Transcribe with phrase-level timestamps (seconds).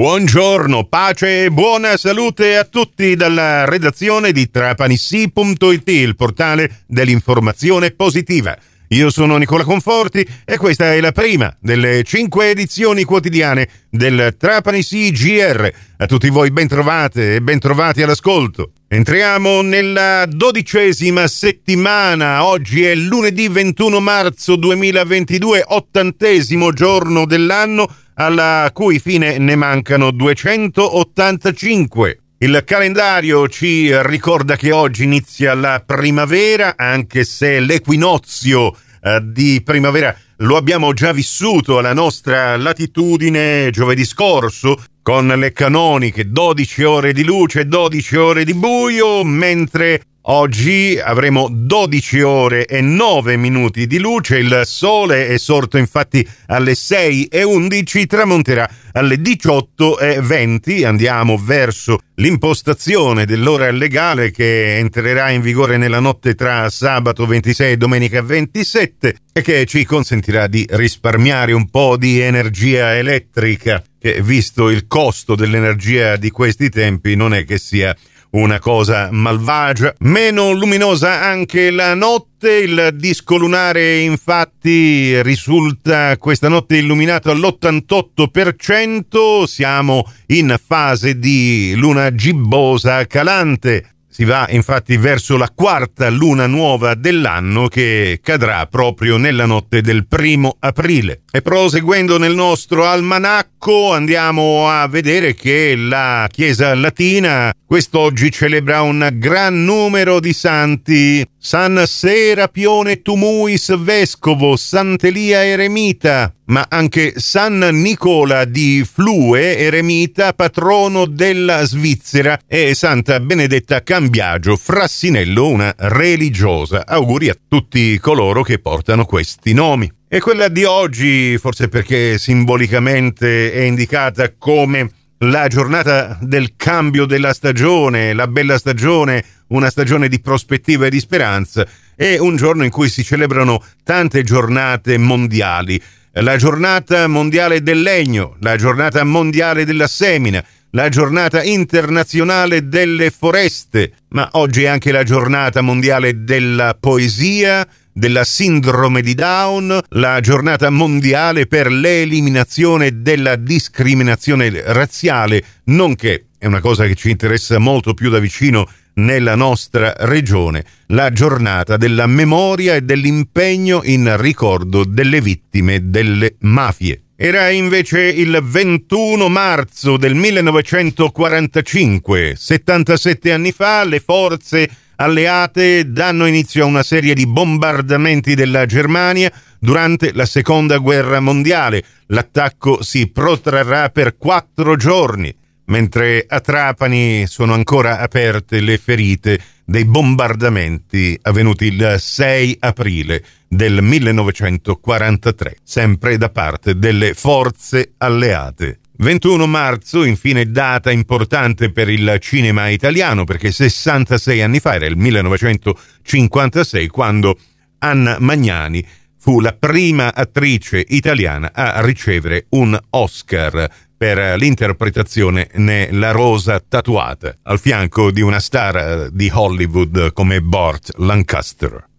[0.00, 8.56] Buongiorno, pace e buona salute a tutti dalla redazione di trapanissi.it, il portale dell'informazione positiva.
[8.88, 14.80] Io sono Nicola Conforti e questa è la prima delle cinque edizioni quotidiane del Trapani
[14.80, 15.70] GR.
[15.98, 18.72] A tutti voi ben trovate e ben trovati all'ascolto.
[18.88, 22.46] Entriamo nella dodicesima settimana.
[22.46, 32.18] Oggi è lunedì 21 marzo 2022, ottantesimo giorno dell'anno alla cui fine ne mancano 285.
[32.38, 40.16] Il calendario ci ricorda che oggi inizia la primavera, anche se l'equinozio eh, di primavera
[40.38, 47.24] lo abbiamo già vissuto alla nostra latitudine giovedì scorso con le canoniche 12 ore di
[47.24, 53.98] luce e 12 ore di buio, mentre Oggi avremo 12 ore e 9 minuti di
[53.98, 60.84] luce, il sole è sorto infatti alle 6 e 11, tramonterà alle 18 e 20,
[60.84, 67.76] andiamo verso l'impostazione dell'ora legale che entrerà in vigore nella notte tra sabato 26 e
[67.76, 74.70] domenica 27 e che ci consentirà di risparmiare un po' di energia elettrica che visto
[74.70, 77.94] il costo dell'energia di questi tempi non è che sia
[78.30, 79.94] una cosa malvagia.
[80.00, 90.04] Meno luminosa anche la notte, il disco lunare infatti risulta questa notte illuminato all'88%, siamo
[90.26, 93.94] in fase di luna gibbosa calante.
[94.12, 100.08] Si va infatti verso la quarta luna nuova dell'anno che cadrà proprio nella notte del
[100.08, 101.22] primo aprile.
[101.30, 109.08] E proseguendo nel nostro almanacco andiamo a vedere che la Chiesa latina quest'oggi celebra un
[109.12, 111.24] gran numero di santi.
[111.38, 121.64] San Serapione Tumuis Vescovo, Sant'Elia Eremita, ma anche San Nicola di Flue, eremita, patrono della
[121.64, 126.84] Svizzera, e Santa Benedetta Cambiagio, Frassinello, una religiosa.
[126.84, 129.88] Auguri a tutti coloro che portano questi nomi.
[130.08, 134.90] E quella di oggi, forse perché simbolicamente è indicata come
[135.22, 140.98] la giornata del cambio della stagione, la bella stagione, una stagione di prospettiva e di
[140.98, 145.80] speranza, è un giorno in cui si celebrano tante giornate mondiali.
[146.12, 153.92] La giornata mondiale del legno, la giornata mondiale della semina, la giornata internazionale delle foreste,
[154.08, 160.70] ma oggi è anche la giornata mondiale della poesia, della sindrome di Down, la giornata
[160.70, 168.10] mondiale per l'eliminazione della discriminazione razziale, nonché, è una cosa che ci interessa molto più
[168.10, 175.90] da vicino nella nostra regione, la giornata della memoria e dell'impegno in ricordo delle vittime
[175.90, 177.02] delle mafie.
[177.16, 184.70] Era invece il 21 marzo del 1945, 77 anni fa, le forze
[185.00, 191.82] alleate danno inizio a una serie di bombardamenti della Germania durante la seconda guerra mondiale.
[192.08, 195.34] L'attacco si protrarrà per quattro giorni,
[195.66, 203.82] mentre a Trapani sono ancora aperte le ferite dei bombardamenti avvenuti il 6 aprile del
[203.82, 208.80] 1943, sempre da parte delle forze alleate.
[209.00, 214.98] 21 marzo, infine data importante per il cinema italiano perché 66 anni fa era il
[214.98, 217.38] 1956 quando
[217.78, 226.60] Anna Magnani fu la prima attrice italiana a ricevere un Oscar per l'interpretazione nella rosa
[226.60, 231.89] tatuata al fianco di una star di Hollywood come Burt Lancaster.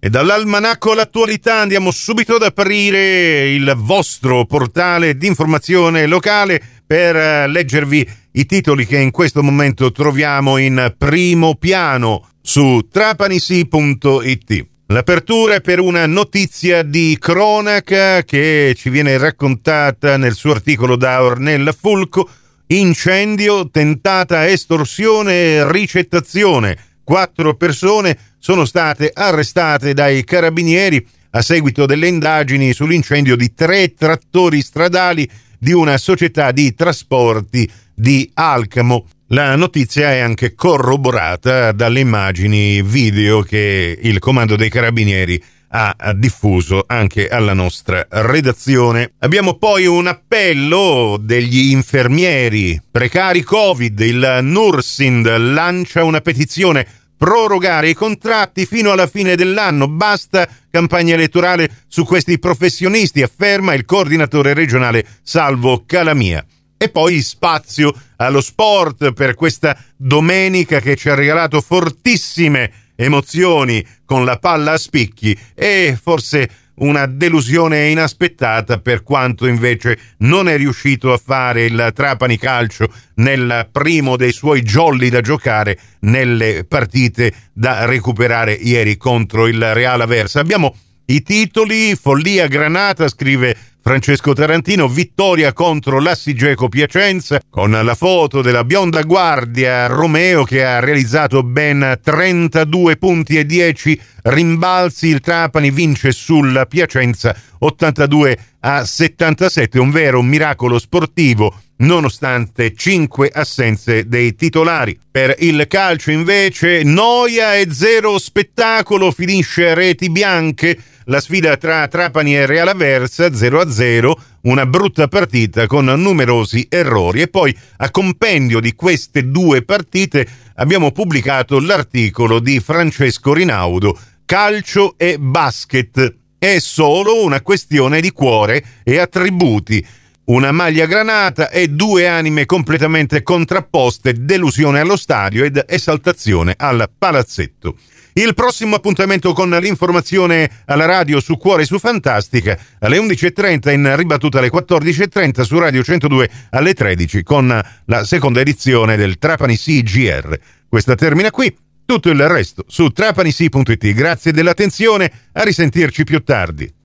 [0.00, 7.48] E dall'almanacco all'attualità andiamo subito ad aprire il vostro portale di informazione locale per eh,
[7.48, 14.66] leggervi i titoli che in questo momento troviamo in primo piano su trapanisi.it.
[14.86, 21.24] L'apertura è per una notizia di cronaca che ci viene raccontata nel suo articolo da
[21.24, 22.28] Ornella Fulco.
[22.68, 26.87] Incendio, tentata estorsione e ricettazione.
[27.08, 34.60] Quattro persone sono state arrestate dai carabinieri a seguito delle indagini sull'incendio di tre trattori
[34.60, 35.26] stradali
[35.58, 39.06] di una società di trasporti di Alcamo.
[39.28, 46.84] La notizia è anche corroborata dalle immagini video che il comando dei carabinieri ha diffuso
[46.86, 49.12] anche alla nostra redazione.
[49.18, 53.98] Abbiamo poi un appello degli infermieri precari Covid.
[54.00, 56.86] Il Nursind lancia una petizione
[57.18, 59.88] prorogare i contratti fino alla fine dell'anno.
[59.88, 66.44] Basta campagna elettorale su questi professionisti, afferma il coordinatore regionale Salvo Calamia.
[66.80, 72.70] E poi spazio allo sport per questa domenica che ci ha regalato fortissime
[73.00, 80.48] emozioni con la palla a spicchi e forse una delusione inaspettata per quanto invece non
[80.48, 86.64] è riuscito a fare il Trapani Calcio nel primo dei suoi jolly da giocare nelle
[86.64, 90.40] partite da recuperare ieri contro il Real Aversa.
[90.40, 93.56] Abbiamo i titoli, Follia Granata scrive
[93.88, 100.78] Francesco Tarantino, vittoria contro l'Assigeco Piacenza, con la foto della bionda guardia Romeo che ha
[100.78, 105.06] realizzato ben 32 punti e 10 rimbalzi.
[105.06, 114.08] Il Trapani vince sul Piacenza 82 a 77, un vero miracolo sportivo nonostante cinque assenze
[114.08, 114.98] dei titolari.
[115.10, 122.36] Per il calcio invece noia e zero spettacolo, finisce reti bianche la sfida tra Trapani
[122.36, 128.74] e Real Aversa 0-0, una brutta partita con numerosi errori e poi a compendio di
[128.74, 130.26] queste due partite
[130.56, 133.98] abbiamo pubblicato l'articolo di Francesco Rinaudo
[134.28, 136.14] Calcio e basket.
[136.38, 139.82] È solo una questione di cuore e attributi
[140.28, 147.76] una maglia granata e due anime completamente contrapposte, delusione allo stadio ed esaltazione al palazzetto.
[148.12, 154.38] Il prossimo appuntamento con l'informazione alla radio su Cuore su Fantastica alle 11.30 in ribattuta
[154.38, 160.38] alle 14.30 su Radio 102 alle 13 con la seconda edizione del Trapani CGR.
[160.68, 163.92] Questa termina qui, tutto il resto su trapanisi.it.
[163.92, 166.70] Grazie dell'attenzione, a risentirci più tardi.